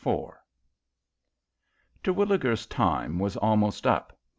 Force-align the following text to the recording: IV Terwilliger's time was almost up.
IV 0.03 0.31
Terwilliger's 2.01 2.65
time 2.65 3.19
was 3.19 3.37
almost 3.37 3.85
up. 3.85 4.17